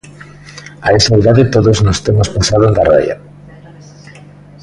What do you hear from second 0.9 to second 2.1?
esa idade todos nos